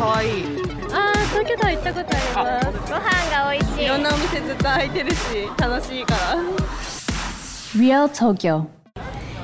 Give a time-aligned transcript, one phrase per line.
[0.00, 0.44] 可愛い
[0.92, 5.16] あー東京タワー行ったことありますご飯が美味しいいろんなお店ずっと開いてるし
[5.58, 6.36] 楽しいから
[7.76, 8.70] Real Tokyo.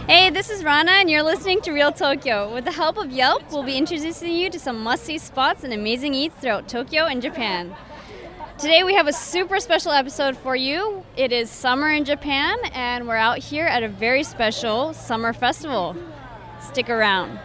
[0.09, 2.53] Hey, this is Rana, and you're listening to Real Tokyo.
[2.55, 5.73] With the help of Yelp, we'll be introducing you to some must see spots and
[5.73, 7.75] amazing eats throughout Tokyo and Japan.
[8.59, 11.05] Today, we have a super special episode for you.
[11.17, 15.95] It is summer in Japan, and we're out here at a very special summer festival.
[16.61, 17.39] Stick around.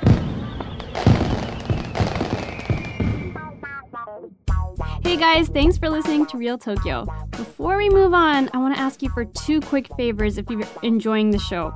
[5.02, 7.06] Hey guys, thanks for listening to Real Tokyo.
[7.32, 10.62] Before we move on, I want to ask you for two quick favors if you're
[10.82, 11.74] enjoying the show.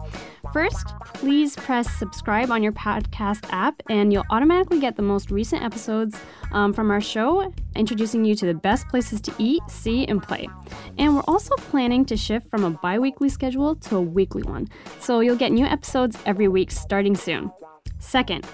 [0.52, 5.64] First, please press subscribe on your podcast app, and you'll automatically get the most recent
[5.64, 6.16] episodes
[6.52, 10.48] um, from our show, introducing you to the best places to eat, see, and play.
[10.96, 14.68] And we're also planning to shift from a bi weekly schedule to a weekly one,
[15.00, 17.50] so you'll get new episodes every week starting soon.
[17.98, 18.46] Second,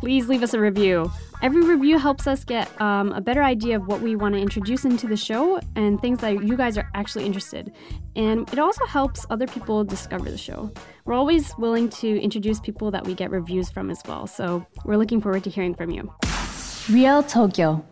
[0.00, 1.10] please leave us a review.
[1.42, 4.84] Every review helps us get um, a better idea of what we want to introduce
[4.84, 7.72] into the show and things that you guys are actually interested.
[8.14, 10.72] And it also helps other people discover the show.
[11.04, 14.26] We're always willing to introduce people that we get reviews from as well.
[14.26, 16.12] So we're looking forward to hearing from you.
[16.88, 17.84] Real Tokyo.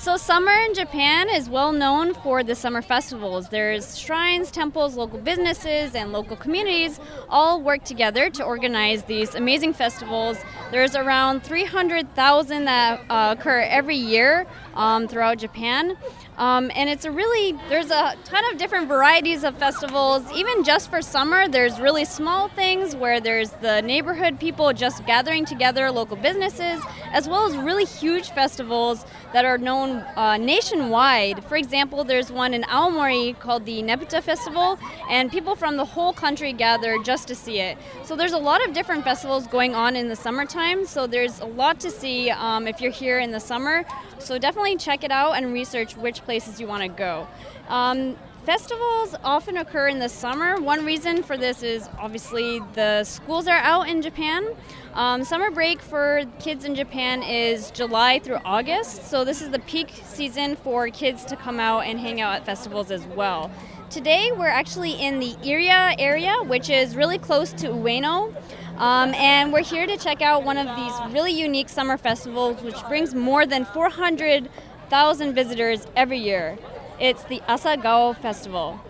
[0.00, 3.48] So, summer in Japan is well known for the summer festivals.
[3.48, 9.72] There's shrines, temples, local businesses, and local communities all work together to organize these amazing
[9.72, 10.38] festivals.
[10.70, 15.96] There's around 300,000 that uh, occur every year um, throughout Japan.
[16.36, 20.30] Um, and it's a really, there's a ton of different varieties of festivals.
[20.32, 25.44] Even just for summer, there's really small things where there's the neighborhood people just gathering
[25.44, 26.80] together, local businesses,
[27.12, 31.44] as well as really huge festivals that are known uh, nationwide.
[31.44, 34.78] For example, there's one in Aomori called the Nebuta Festival,
[35.10, 37.78] and people from the whole country gather just to see it.
[38.04, 41.46] So there's a lot of different festivals going on in the summertime, so there's a
[41.46, 43.84] lot to see um, if you're here in the summer.
[44.18, 47.26] So definitely check it out and research which places you want to go.
[47.68, 50.58] Um, Festivals often occur in the summer.
[50.60, 54.54] One reason for this is obviously the schools are out in Japan.
[54.94, 59.58] Um, summer break for kids in Japan is July through August, so this is the
[59.58, 63.50] peak season for kids to come out and hang out at festivals as well.
[63.90, 68.34] Today we're actually in the Iriya area, which is really close to Ueno.
[68.78, 72.80] Um, and we're here to check out one of these really unique summer festivals, which
[72.86, 76.56] brings more than 400,000 visitors every year.
[77.00, 78.80] It's the Asagao Festival.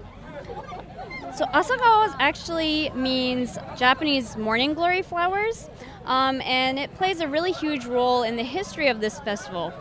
[1.36, 5.68] So Asagao actually means Japanese morning glory flowers,
[6.06, 9.72] um, and it plays a really huge role in the history of this festival.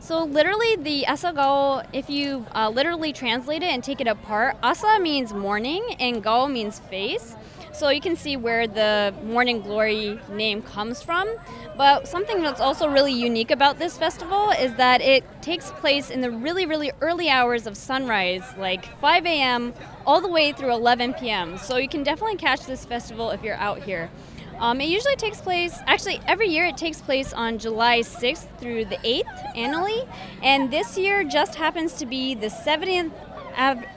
[0.00, 4.98] So literally, the Asagao, if you uh, literally translate it and take it apart, Asa
[4.98, 7.36] means morning and Gao means face.
[7.76, 11.28] So you can see where the morning glory name comes from.
[11.76, 16.22] But something that's also really unique about this festival is that it takes place in
[16.22, 19.74] the really, really early hours of sunrise, like 5 a.m.
[20.06, 21.58] all the way through 11 p.m.
[21.58, 24.10] So you can definitely catch this festival if you're out here.
[24.58, 28.86] Um, it usually takes place, actually, every year it takes place on July 6th through
[28.86, 30.02] the 8th annually.
[30.42, 33.12] And this year just happens to be the 70th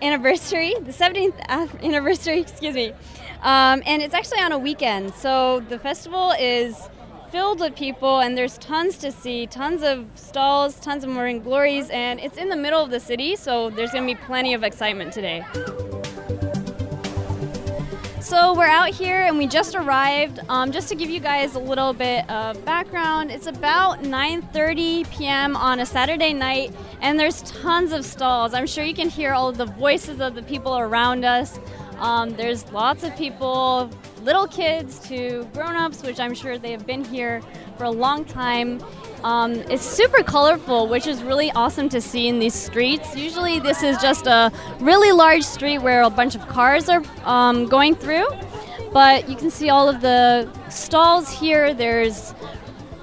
[0.01, 2.93] anniversary, the 70th anniversary, excuse me.
[3.41, 5.13] Um, and it's actually on a weekend.
[5.13, 6.89] So the festival is
[7.31, 11.89] filled with people, and there's tons to see, tons of stalls, tons of morning glories,
[11.91, 14.63] and it's in the middle of the city, so there's going to be plenty of
[14.63, 15.45] excitement today.
[18.19, 20.39] So we're out here and we just arrived.
[20.49, 25.55] Um, just to give you guys a little bit of background, it's about 9:30 p.m.
[25.55, 26.71] on a Saturday night,
[27.01, 28.53] and there's tons of stalls.
[28.53, 31.59] I'm sure you can hear all of the voices of the people around us.
[31.99, 33.89] Um, there's lots of people,
[34.23, 37.41] little kids to grown-ups, which I'm sure they have been here
[37.77, 38.81] for a long time.
[39.23, 43.17] Um, it's super colorful, which is really awesome to see in these streets.
[43.17, 47.65] Usually, this is just a really large street where a bunch of cars are um,
[47.65, 48.27] going through,
[48.93, 51.73] but you can see all of the stalls here.
[51.73, 52.33] There's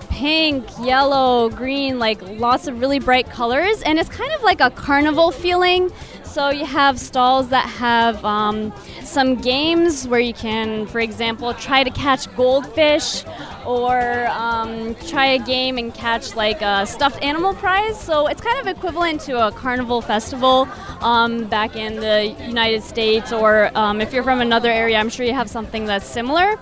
[0.08, 4.70] pink, yellow, green, like lots of really bright colors, and it's kind of like a
[4.70, 5.92] carnival feeling.
[6.36, 11.82] So you have stalls that have um, some games where you can, for example, try
[11.82, 13.24] to catch goldfish
[13.64, 17.98] or um, try a game and catch like a stuffed animal prize.
[17.98, 20.68] So it's kind of equivalent to a carnival festival
[21.00, 25.24] um, back in the United States, or um, if you're from another area, I'm sure
[25.24, 26.58] you have something that's similar.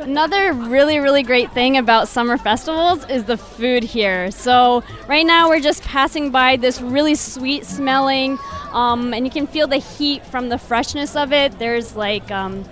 [0.00, 4.30] Another really, really great thing about summer festivals is the food here.
[4.32, 8.38] So, right now we're just passing by this really sweet smelling,
[8.72, 11.58] um, and you can feel the heat from the freshness of it.
[11.60, 12.64] There's like um,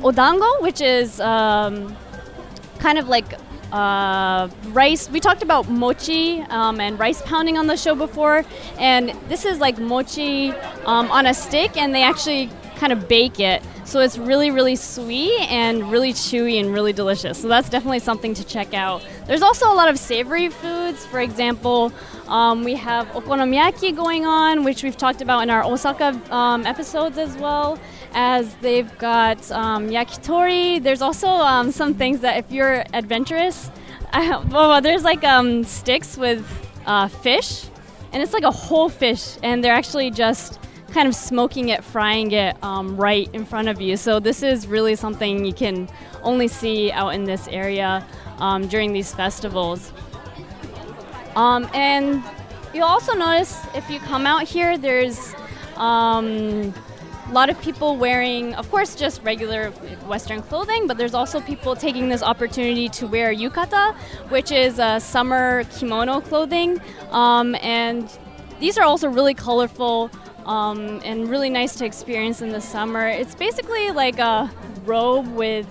[0.00, 1.96] odango, which is um,
[2.78, 3.32] kind of like
[3.72, 5.08] uh, rice.
[5.08, 8.44] We talked about mochi um, and rice pounding on the show before,
[8.78, 10.50] and this is like mochi
[10.84, 13.62] um, on a stick, and they actually kind of bake it.
[13.84, 17.40] So it's really, really sweet and really chewy and really delicious.
[17.40, 19.04] So that's definitely something to check out.
[19.26, 21.04] There's also a lot of savory foods.
[21.06, 21.92] For example,
[22.28, 27.18] um, we have okonomiyaki going on, which we've talked about in our Osaka um, episodes
[27.18, 27.78] as well.
[28.12, 30.82] As they've got um, yakitori.
[30.82, 33.70] There's also um, some things that if you're adventurous,
[34.14, 36.46] well, there's like um, sticks with
[36.86, 37.64] uh, fish,
[38.12, 40.58] and it's like a whole fish, and they're actually just
[40.92, 43.96] kind of smoking it, frying it um, right in front of you.
[43.96, 45.88] So this is really something you can
[46.22, 48.06] only see out in this area
[48.38, 49.92] um, during these festivals.
[51.36, 52.22] Um, and
[52.74, 55.34] you'll also notice if you come out here, there's
[55.76, 56.74] um,
[57.28, 59.70] a lot of people wearing, of course, just regular
[60.08, 63.94] Western clothing, but there's also people taking this opportunity to wear yukata,
[64.30, 66.80] which is a summer kimono clothing.
[67.10, 68.10] Um, and
[68.58, 70.10] these are also really colorful
[70.48, 73.06] um, and really nice to experience in the summer.
[73.06, 74.50] It's basically like a
[74.84, 75.66] robe with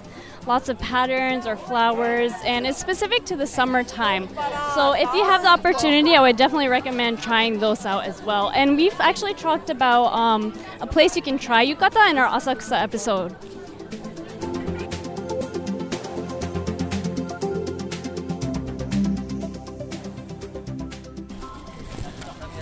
[0.46, 4.30] lots of patterns or flowers, and it's specific to the summertime.
[4.76, 8.52] So if you have the opportunity, I would definitely recommend trying those out as well.
[8.52, 12.82] And we've actually talked about um, a place you can try yukata in our Asakusa
[12.82, 13.36] episode.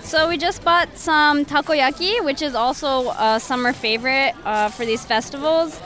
[0.06, 5.04] So we just bought some takoyaki, which is also a summer favorite uh, for these
[5.04, 5.81] festivals.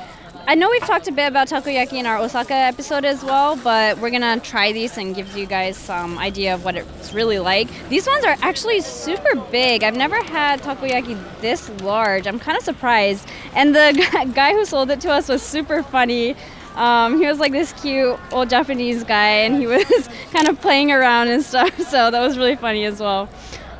[0.46, 3.98] I know we've talked a bit about takoyaki in our Osaka episode as well, but
[4.00, 7.70] we're gonna try these and give you guys some idea of what it's really like.
[7.88, 9.84] These ones are actually super big.
[9.86, 12.28] I've never had takoyaki this large.
[12.28, 13.26] I'm kind of surprised.
[13.56, 16.36] And the guy who sold it to us was super funny.
[16.76, 20.92] Um, he was like this cute old Japanese guy, and he was kind of playing
[20.92, 21.70] around and stuff.
[21.90, 23.30] So that was really funny as well.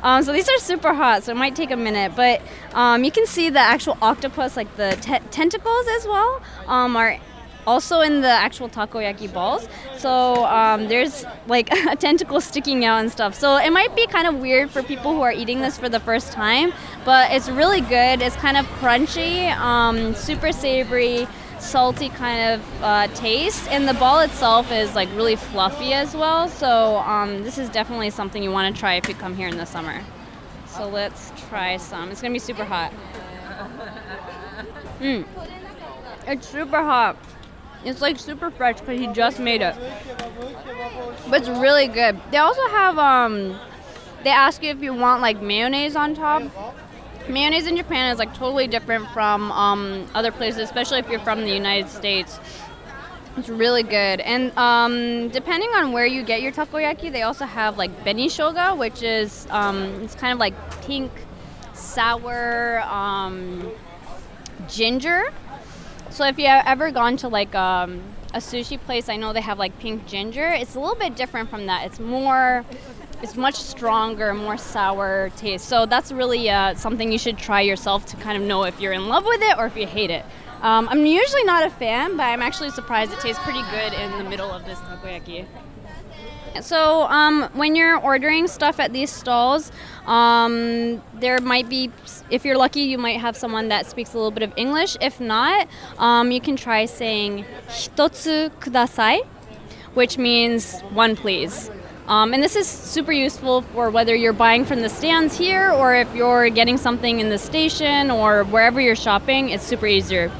[0.02, 2.40] Um, so these are super hot, so it might take a minute, but
[2.74, 7.18] um, you can see the actual octopus, like the te- tentacles as well, um, are
[7.66, 9.68] also in the actual takoyaki balls.
[9.98, 13.34] So um, there's like a tentacle sticking out and stuff.
[13.34, 16.00] So it might be kind of weird for people who are eating this for the
[16.00, 16.72] first time,
[17.04, 18.22] but it's really good.
[18.22, 21.26] It's kind of crunchy, um, super savory
[21.60, 26.48] salty kind of uh, taste, and the ball itself is like really fluffy as well.
[26.48, 29.56] So um, this is definitely something you want to try if you come here in
[29.56, 30.02] the summer.
[30.66, 32.10] So let's try some.
[32.10, 32.92] It's gonna be super hot.
[35.00, 35.24] Mmm,
[36.26, 37.16] it's super hot.
[37.84, 39.74] It's like super fresh because he just made it,
[41.28, 42.20] but it's really good.
[42.30, 43.58] They also have um,
[44.22, 46.42] they ask you if you want like mayonnaise on top
[47.30, 51.42] mayonnaise in Japan is like totally different from um, other places, especially if you're from
[51.42, 52.38] the United States.
[53.36, 57.78] It's really good, and um, depending on where you get your takoyaki, they also have
[57.78, 61.12] like benishoga, which is um, it's kind of like pink,
[61.72, 63.70] sour um,
[64.68, 65.32] ginger.
[66.10, 68.02] So if you have ever gone to like um,
[68.34, 70.48] a sushi place, I know they have like pink ginger.
[70.48, 71.86] It's a little bit different from that.
[71.86, 72.64] It's more
[73.22, 75.66] it's much stronger, more sour taste.
[75.66, 78.92] So that's really uh, something you should try yourself to kind of know if you're
[78.92, 80.24] in love with it or if you hate it.
[80.62, 84.18] Um, I'm usually not a fan, but I'm actually surprised it tastes pretty good in
[84.18, 85.46] the middle of this takoyaki.
[86.60, 89.70] So um, when you're ordering stuff at these stalls,
[90.06, 91.92] um, there might be,
[92.28, 94.96] if you're lucky, you might have someone that speaks a little bit of English.
[95.00, 99.24] If not, um, you can try saying "hitotsu kudasai,"
[99.94, 101.70] which means one please.
[102.09, 105.95] Um, and this is super useful for whether you're buying from the stands here or
[105.95, 110.31] if you're getting something in the station or wherever you're shopping, it's super easier.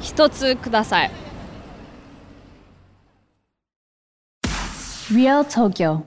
[0.00, 1.10] 一つください。
[5.12, 6.04] Real Tokyo.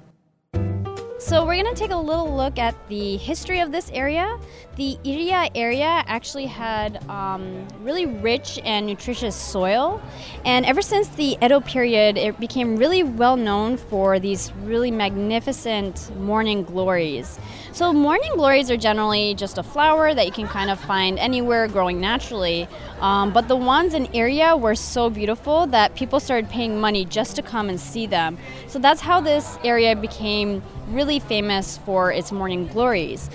[1.20, 4.40] So we're going to take a little look at the history of this area.
[4.77, 10.03] The Iriya area actually had um, really rich and nutritious soil,
[10.45, 16.11] and ever since the Edo period, it became really well known for these really magnificent
[16.17, 17.39] morning glories.
[17.71, 21.69] So morning glories are generally just a flower that you can kind of find anywhere
[21.69, 22.67] growing naturally,
[23.01, 27.37] um, but the ones in Iriya were so beautiful that people started paying money just
[27.37, 28.39] to come and see them.
[28.67, 33.31] So that's how this area became really famous for its morning glories.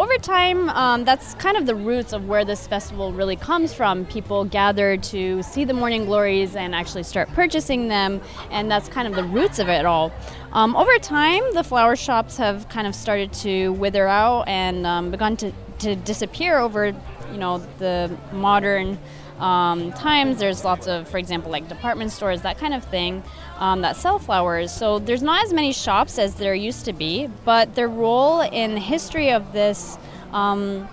[0.00, 4.06] Over time, um, that's kind of the roots of where this festival really comes from.
[4.06, 9.06] People gather to see the morning glories and actually start purchasing them, and that's kind
[9.06, 10.10] of the roots of it all.
[10.54, 15.10] Um, over time, the flower shops have kind of started to wither out and um,
[15.10, 16.94] begun to, to disappear over,
[17.32, 18.98] you know, the modern
[19.38, 20.38] um, times.
[20.38, 23.22] There's lots of, for example, like department stores, that kind of thing,
[23.58, 24.72] um, that sell flowers.
[24.72, 28.74] So there's not as many shops as there used to be, but their role in
[28.74, 29.98] the history of this.
[30.32, 30.88] Um,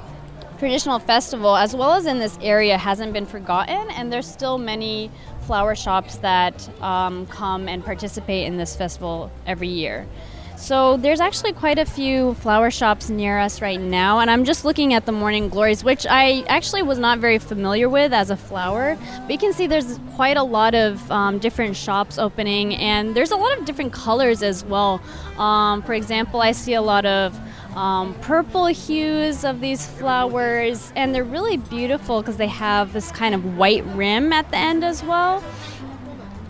[0.58, 5.12] traditional festival as well as in this area hasn't been forgotten and there's still many
[5.42, 10.08] flower shops that um, come and participate in this festival every year
[10.58, 14.66] so there's actually quite a few flower shops near us right now, and I'm just
[14.66, 18.36] looking at the morning glories, which I actually was not very familiar with as a
[18.36, 18.98] flower.
[19.22, 23.32] But you can see there's quite a lot of um, different shops opening, and there's
[23.32, 25.00] a lot of different colors as well.
[25.38, 27.40] Um, for example, I see a lot of
[27.78, 33.36] um, purple hues of these flowers, and they're really beautiful because they have this kind
[33.36, 35.44] of white rim at the end as well.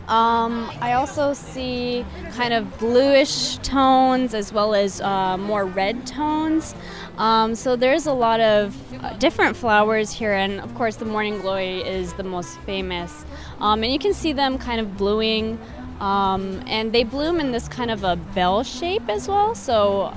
[0.07, 6.75] Um, I also see kind of bluish tones as well as uh, more red tones.
[7.17, 11.39] Um, so there's a lot of uh, different flowers here, and of course, the morning
[11.41, 13.25] glory is the most famous.
[13.59, 15.59] Um, and you can see them kind of bluing,
[15.99, 19.55] um, and they bloom in this kind of a bell shape as well.
[19.55, 20.13] So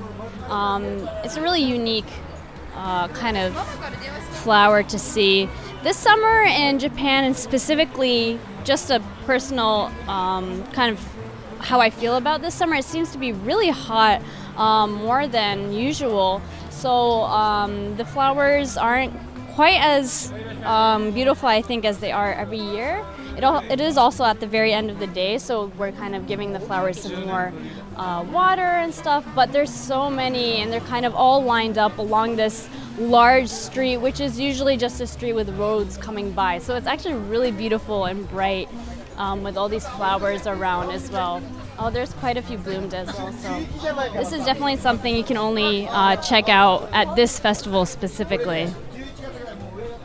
[0.49, 2.13] um, it's a really unique
[2.77, 3.57] uh, kind of
[4.43, 5.49] flower to see.
[5.83, 11.01] This summer in Japan, and specifically just a personal um, kind of
[11.59, 12.77] how I feel about this summer.
[12.77, 14.23] It seems to be really hot,
[14.57, 16.41] um, more than usual.
[16.71, 19.13] So um, the flowers aren't
[19.55, 20.33] quite as
[20.65, 23.05] um, beautiful, I think, as they are every year.
[23.37, 26.15] It, al- it is also at the very end of the day, so we're kind
[26.15, 27.53] of giving the flowers some more
[27.97, 29.27] uh, water and stuff.
[29.35, 32.69] But there's so many, and they're kind of all lined up along this
[33.01, 36.59] large street, which is usually just a street with roads coming by.
[36.59, 38.69] So it's actually really beautiful and bright
[39.17, 41.43] um, with all these flowers around as well.
[41.79, 43.33] Oh, there's quite a few bloomed as well.
[43.33, 43.65] So
[44.13, 48.69] this is definitely something you can only uh, check out at this festival specifically.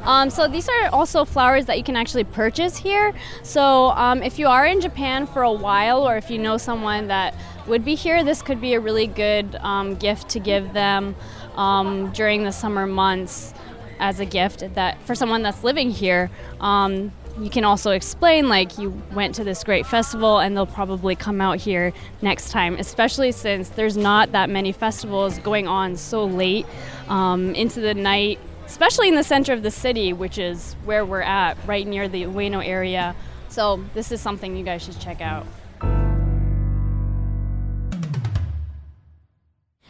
[0.03, 3.13] Um, so these are also flowers that you can actually purchase here.
[3.41, 7.07] So um, if you are in Japan for a while, or if you know someone
[7.07, 7.35] that
[7.65, 11.15] would be here, this could be a really good um, gift to give them
[11.55, 13.53] um, during the summer months
[13.99, 16.29] as a gift that for someone that's living here.
[16.59, 21.15] Um, you can also explain like you went to this great festival and they'll probably
[21.15, 26.25] come out here next time especially since there's not that many festivals going on so
[26.25, 26.65] late
[27.09, 31.21] um, into the night especially in the center of the city which is where we're
[31.21, 33.13] at right near the ueno area
[33.49, 35.45] so this is something you guys should check out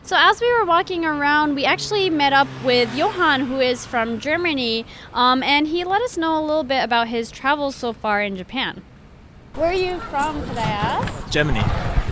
[0.06, 4.20] So as we were walking around, we actually met up with Johan, who is from
[4.20, 4.86] Germany,
[5.16, 8.36] um, and he let us know a little bit about his travels so far in
[8.36, 8.84] Japan.
[9.56, 11.32] Where are you from, could I ask?
[11.32, 11.64] Germany,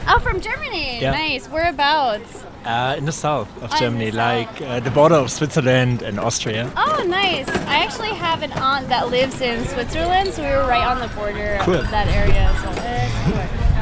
[0.08, 1.02] Oh, from Germany.
[1.02, 1.12] Yeah.
[1.12, 1.48] Nice.
[1.48, 2.44] Whereabouts?
[2.66, 6.20] uh, in the south of Oh, Germany, the like uh, the border of Switzerland and
[6.20, 6.72] Austria.
[6.76, 7.48] Oh, nice.
[7.68, 11.14] I actually have an aunt that lives in Switzerland, so we were right on the
[11.16, 11.76] border Cool.
[11.76, 12.50] of that area.
[12.64, 13.42] So cool.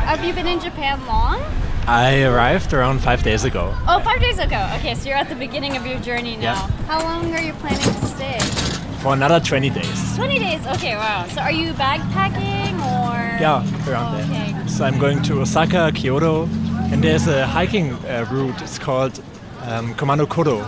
[0.10, 1.40] Have you been in Japan long?
[1.88, 3.76] I arrived around five days ago.
[3.88, 4.70] Oh, five days ago.
[4.78, 6.44] Okay, so you're at the beginning of your journey now.
[6.54, 6.68] Yeah.
[6.88, 8.40] How long are you planning to stay?
[9.02, 10.16] For another 20 days.
[10.16, 10.66] 20 days.
[10.68, 11.26] Okay, wow.
[11.28, 13.40] So are you backpacking or?
[13.42, 14.54] Yeah, around Oh, okay.
[14.54, 14.68] there.
[14.68, 16.44] So I'm going to Osaka, Kyoto,
[16.92, 18.62] and there's a hiking uh, route.
[18.62, 19.20] It's called
[19.64, 20.62] um, Kumano Kodo.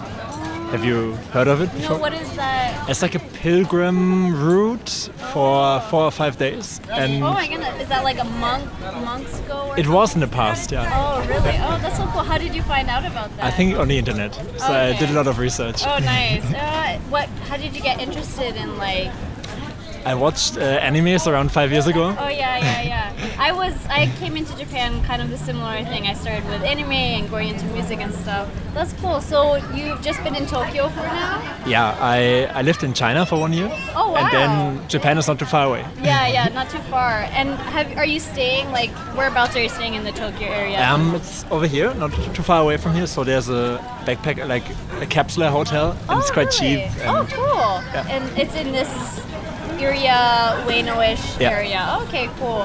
[0.74, 1.98] Have you heard of it No, before?
[2.00, 2.90] what is that?
[2.90, 4.90] It's like a pilgrim route
[5.32, 8.66] for four or five days, and Oh my goodness, is that like a monk
[9.06, 9.68] monks go?
[9.70, 10.72] Or it was in the past.
[10.72, 11.56] Yeah, Oh really?
[11.68, 12.24] Oh, that's so cool.
[12.24, 13.46] How did you find out about that?
[13.46, 14.34] I think on the internet.
[14.58, 15.84] So I did a lot of research.
[15.86, 16.44] Oh nice.
[16.54, 17.30] Uh, what?
[17.50, 19.12] How did you get interested in like?
[20.06, 22.16] I watched uh, animes around five years ago.
[22.20, 22.93] Oh yeah, yeah, yeah.
[23.38, 26.08] I was I came into Japan kind of the similar thing.
[26.08, 28.50] I started with anime and going into music and stuff.
[28.74, 29.22] That's cool.
[29.22, 31.42] So you've just been in Tokyo for now?
[31.66, 33.70] Yeah, I, I lived in China for one year.
[33.96, 34.18] Oh, wow.
[34.18, 35.86] And then Japan is not too far away.
[36.02, 37.28] Yeah, yeah, not too far.
[37.32, 40.84] And have are you staying like whereabouts are you staying in the Tokyo area?
[40.84, 43.08] Um, it's over here, not too far away from here.
[43.08, 44.66] So there's a backpack, like
[45.02, 46.80] a capsule hotel, and it's quite cheap.
[47.02, 47.46] And oh, cool.
[47.94, 48.08] Yeah.
[48.10, 49.23] And it's in this
[49.88, 50.18] area,
[50.68, 51.52] Ueno-ish Yeah.
[51.58, 51.82] area.
[52.04, 52.64] Okay, cool.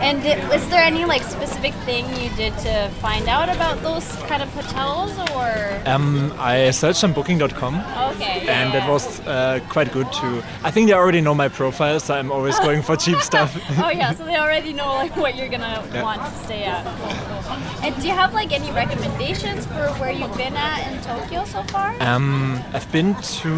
[0.00, 0.18] And
[0.54, 4.48] is there any like specific thing you did to find out about those kind of
[4.54, 5.50] hotels, or?
[5.86, 7.74] Um, I searched on Booking.com,
[8.14, 8.42] Okay.
[8.44, 8.90] yeah, and it yeah.
[8.94, 10.42] was uh, quite good too.
[10.64, 13.50] I think they already know my profile, so I'm always going for cheap stuff.
[13.84, 16.02] oh yeah, so they already know like what you're gonna Yeah.
[16.02, 16.84] want to stay at.
[16.84, 17.56] Cool, cool.
[17.84, 21.62] And do you have like any recommendations for where you've been at in Tokyo so
[21.64, 21.94] far?
[22.00, 23.50] Um, I've been to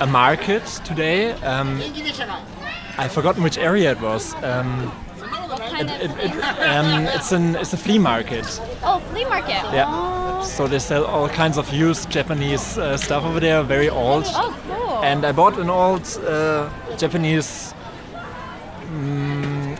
[0.00, 1.32] a market today.
[1.42, 1.80] Um,
[2.98, 4.34] I've forgotten which area it was.
[4.42, 4.92] Um,
[5.70, 8.46] kind it, it, um, it's an it's a flea market.
[8.82, 9.62] oh, flea market.
[9.72, 9.86] Yeah.
[9.88, 14.24] Oh, So they sell all kinds of used Japanese uh, stuff over there, very old.
[14.28, 15.04] oh cool.
[15.04, 17.74] and I bought an old uh, Japanese.
[18.90, 19.35] mm,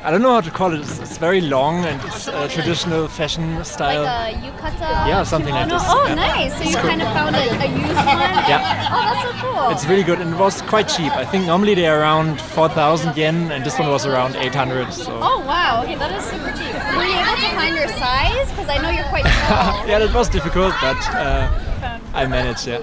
[0.06, 0.78] I don't know how to call it.
[0.80, 4.04] It's, it's very long and it's uh, traditional fashion style.
[4.04, 5.08] Like a yukata?
[5.10, 5.82] Yeah, something like this.
[5.84, 6.14] Oh, Yeah.
[6.14, 6.56] nice.
[6.56, 6.88] So you cool.
[6.90, 8.30] kind of found a, a used one?
[8.52, 8.88] Yeah.
[8.92, 9.70] Oh, that's so cool.
[9.72, 11.10] It's really good and it was quite cheap.
[11.16, 14.92] I think normally they're around 4,000 yen and this one was around 800.
[14.92, 15.82] So Oh, wow.
[15.82, 16.74] Okay, that is super cheap.
[16.96, 18.48] Were you able to find your size?
[18.50, 19.88] Because I know you're quite small.
[19.88, 22.68] yeah, that was difficult, but uh, I managed.
[22.68, 22.78] Yeah,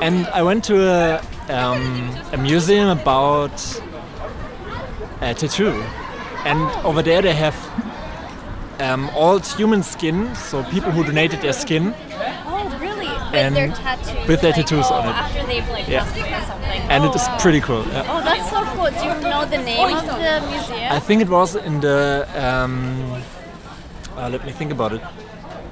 [0.00, 1.20] and I went to a,
[1.52, 3.52] um, a museum about
[5.20, 5.82] uh, tattoo,
[6.48, 7.56] and over there they have
[8.80, 11.94] um, old human skin, so people who donated their skin,
[12.50, 13.06] Oh, really?
[13.08, 14.28] With And their tattoos?
[14.28, 15.14] with their like, tattoos oh, on it.
[15.14, 16.04] After they've like Yeah.
[16.04, 16.80] passed away or something.
[16.92, 17.38] and oh, it is wow.
[17.44, 17.84] pretty cool.
[17.88, 18.04] yeah.
[18.12, 18.90] Oh, that's so cool.
[18.90, 20.92] Do you know the name of the museum?
[20.92, 22.26] I think it was in the.
[22.44, 23.22] Um,
[24.16, 25.02] uh, let me think about it.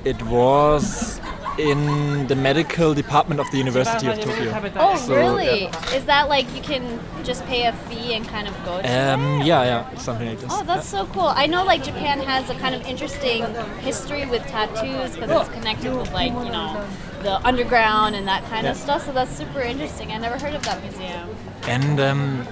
[0.05, 1.21] It was
[1.59, 4.53] in the medical department of the University of Tokyo.
[4.77, 5.65] oh, so, really?
[5.95, 9.41] Is that like you can just pay a fee and kind of go to Um,
[9.41, 9.47] it?
[9.47, 10.51] yeah, yeah, something like this.
[10.53, 11.27] Oh, that's so cool.
[11.35, 13.45] I know like Japan has a kind of interesting
[13.81, 16.85] history with tattoos because it's connected with like, you know,
[17.23, 19.07] the underground and that kind of stuff.
[19.07, 20.13] So that's super interesting.
[20.13, 21.29] I never heard of that museum.
[21.67, 22.47] And um,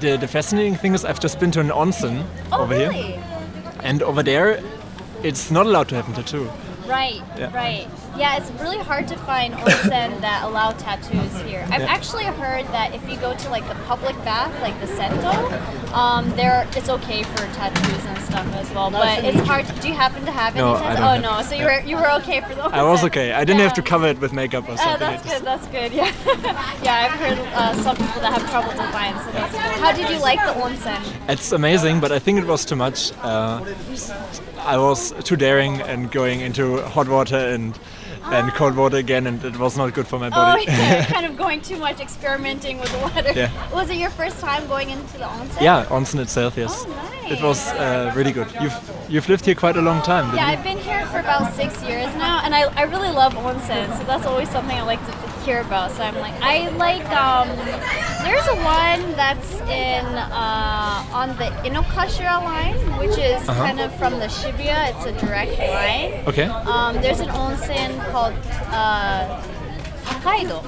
[0.00, 2.94] the, the fascinating thing is, I've just been to an onsen Oh, over really?
[3.02, 3.24] here,
[3.82, 4.62] and over there,
[5.22, 6.50] it's not allowed to have a tattoo.
[6.86, 7.54] Right, Yeah.
[7.54, 7.88] right.
[8.16, 11.66] Yeah, it's really hard to find onsen that allow tattoos here.
[11.70, 11.92] I've Yeah.
[11.92, 15.32] actually heard that if you go to like the public bath, like the sento,
[15.92, 18.90] um, there it's okay for tattoos and stuff as well.
[18.90, 19.66] But it's hard.
[19.80, 20.98] do you happen to have No, any I tattoos?
[21.00, 21.80] don't Oh no, so you yeah.
[21.80, 22.62] were you were okay for the.
[22.64, 23.32] I was okay.
[23.32, 25.08] I didn't have to cover it with makeup or something.
[25.08, 25.10] Oh, something.
[25.10, 25.44] that's good.
[25.44, 25.92] That's good.
[25.92, 26.12] Yeah,
[26.84, 27.04] yeah.
[27.04, 29.16] I've heard uh, some people that have trouble to find.
[29.24, 29.80] So that's good.
[29.84, 31.00] How did you like the onsen?
[31.28, 33.10] It's amazing, but I think it was too much.
[33.22, 33.60] Uh,
[34.60, 37.76] I was too daring and going into hot water and
[38.32, 40.64] and cold water again, and it was not good for my body.
[40.68, 43.32] Oh, yeah, kind of going too much, experimenting with the water.
[43.34, 43.50] Yeah.
[43.72, 45.60] Was it your first time going into the onsen?
[45.60, 46.84] yeah, onsen itself, yes.
[46.86, 47.32] Oh, nice.
[47.38, 48.48] It was uh, really good.
[48.60, 48.76] You've
[49.08, 50.58] you've lived here quite a long time, didn't Yeah, you?
[50.58, 54.04] I've been here for about six years now, and I, I really love onsen, so
[54.04, 55.12] that's always something I like to
[55.44, 55.90] hear about.
[55.92, 57.48] So I'm like, I like, um,
[58.24, 63.62] there's a one that's in, uh, on the Inokashira line, which is Uh-huh.
[63.66, 66.22] kind of from the Shibuya, it's a direct line.
[66.26, 66.44] Okay.
[66.46, 68.34] Um, there's an onsen called,
[68.72, 69.40] uh,
[70.04, 70.62] Hokkaido.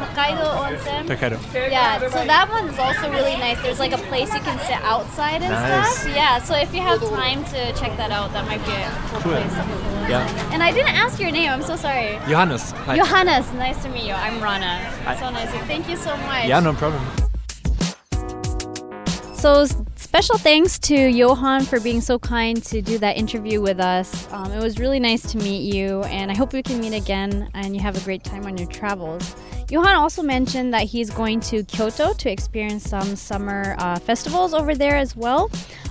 [0.00, 1.06] Hokkaido onsen.
[1.08, 1.38] Hokkaido.
[1.70, 3.60] Yeah, so that one's also really nice.
[3.62, 5.98] There's like a place you can sit outside and Nice.
[5.98, 6.14] stuff.
[6.14, 9.20] Yeah, so if you have time to check that out, that might be a cool,
[9.20, 9.32] Cool.
[9.32, 9.54] place.
[10.10, 10.52] Yeah.
[10.52, 11.48] And I didn't ask your name.
[11.50, 12.18] I'm so sorry.
[12.28, 12.72] Johannes.
[12.72, 12.96] Hi.
[12.96, 14.12] Johannes, nice to meet you.
[14.12, 14.80] I'm Rana.
[15.04, 15.14] Hi.
[15.14, 15.48] So nice.
[15.66, 16.46] Thank you so much.
[16.46, 17.04] Yeah, no problem.
[19.34, 24.30] So special thanks to Johan for being so kind to do that interview with us.
[24.32, 27.48] Um, it was really nice to meet you, and I hope we can meet again
[27.54, 29.36] and you have a great time on your travels.
[29.70, 34.74] Johan also mentioned that he's going to Kyoto to experience some summer uh, festivals over
[34.74, 35.48] there as well.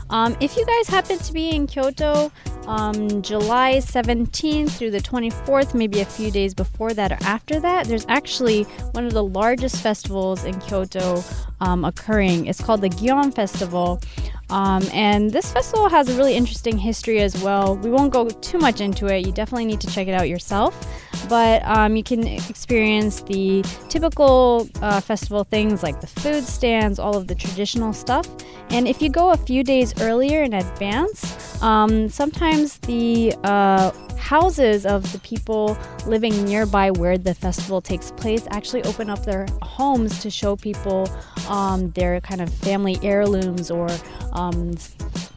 [0.09, 2.29] Um, if you guys happen to be in Kyoto,
[2.67, 7.85] um, July 17th through the 24th, maybe a few days before that or after that,
[7.87, 11.23] there's actually one of the largest festivals in Kyoto
[11.61, 12.47] um, occurring.
[12.47, 14.01] It's called the Gion Festival.
[14.49, 17.77] Um, and this festival has a really interesting history as well.
[17.77, 19.25] We won't go too much into it.
[19.25, 20.87] You definitely need to check it out yourself.
[21.27, 27.15] But um, you can experience the typical uh, festival things like the food stands, all
[27.15, 28.27] of the traditional stuff.
[28.71, 34.85] And if you go a few days earlier in advance, um, sometimes the uh, houses
[34.85, 40.19] of the people living nearby where the festival takes place actually open up their homes
[40.19, 41.09] to show people
[41.47, 43.87] um, their kind of family heirlooms or
[44.33, 44.75] um,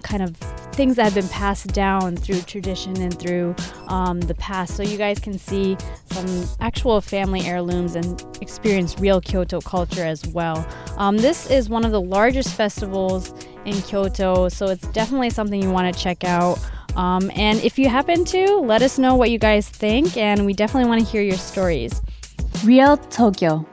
[0.03, 0.37] kind of
[0.73, 3.55] things that have been passed down through tradition and through
[3.89, 4.77] um, the past.
[4.77, 5.77] So you guys can see
[6.07, 10.67] some actual family heirlooms and experience real Kyoto culture as well.
[10.97, 15.71] Um, this is one of the largest festivals in Kyoto, so it's definitely something you
[15.71, 16.59] want to check out.
[16.97, 20.53] Um, and if you happen to, let us know what you guys think, and we
[20.53, 22.01] definitely want to hear your stories.
[22.65, 23.67] Real Tokyo.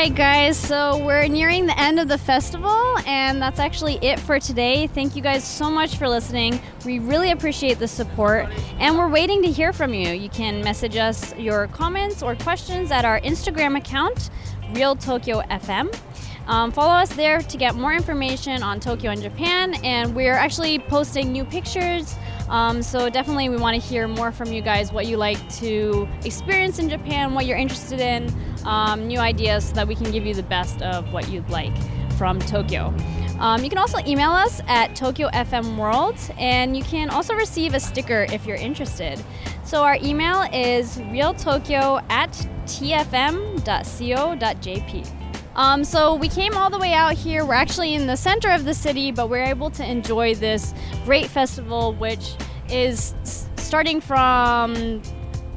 [0.00, 4.40] Right, guys, so we're nearing the end of the festival, and that's actually it for
[4.40, 4.86] today.
[4.86, 6.58] Thank you guys so much for listening.
[6.86, 8.46] We really appreciate the support,
[8.78, 10.08] and we're waiting to hear from you.
[10.08, 14.30] You can message us your comments or questions at our Instagram account,
[14.72, 15.94] Real Tokyo FM.
[16.46, 20.78] Um, follow us there to get more information on Tokyo and Japan, and we're actually
[20.78, 22.16] posting new pictures.
[22.48, 24.94] Um, so definitely, we want to hear more from you guys.
[24.94, 28.34] What you like to experience in Japan, what you're interested in.
[28.64, 31.72] Um, new ideas so that we can give you the best of what you'd like
[32.16, 32.94] from Tokyo.
[33.38, 37.72] Um, you can also email us at Tokyo FM World, and you can also receive
[37.72, 39.18] a sticker if you're interested.
[39.64, 42.32] So our email is realtokyo at
[42.66, 43.60] tfm.co.jp.
[45.56, 47.44] Um, so we came all the way out here.
[47.44, 51.26] We're actually in the center of the city, but we're able to enjoy this great
[51.26, 52.34] festival, which
[52.68, 53.14] is
[53.56, 55.02] starting from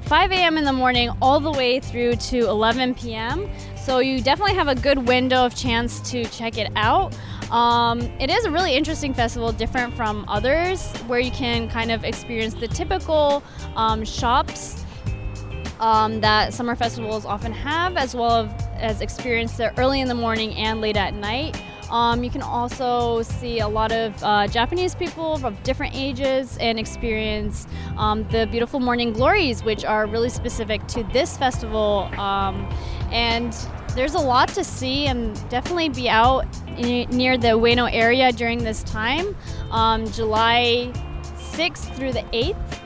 [0.05, 0.57] 5 a.m.
[0.57, 3.49] in the morning all the way through to 11 p.m.
[3.75, 7.17] So you definitely have a good window of chance to check it out.
[7.51, 12.03] Um, it is a really interesting festival, different from others, where you can kind of
[12.03, 13.43] experience the typical
[13.75, 14.83] um, shops
[15.79, 20.53] um, that summer festivals often have, as well as experience it early in the morning
[20.55, 21.61] and late at night.
[21.93, 26.79] Um, you can also see a lot of uh, Japanese people of different ages and
[26.79, 32.09] experience um, the beautiful morning glories, which are really specific to this festival.
[32.17, 32.67] Um,
[33.11, 33.55] and
[33.95, 36.47] there's a lot to see, and definitely be out
[36.79, 39.35] near the Ueno area during this time,
[39.69, 40.91] um, July
[41.35, 42.82] 6th through the 8th.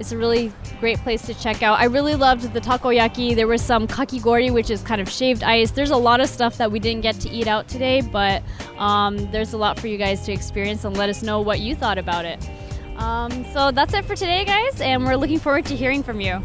[0.00, 1.78] It's a really great place to check out.
[1.78, 3.36] I really loved the takoyaki.
[3.36, 5.72] There was some kakigori, which is kind of shaved ice.
[5.72, 8.42] There's a lot of stuff that we didn't get to eat out today, but
[8.78, 11.74] um, there's a lot for you guys to experience and let us know what you
[11.74, 12.38] thought about it.
[12.96, 16.42] Um, so that's it for today, guys, and we're looking forward to hearing from you.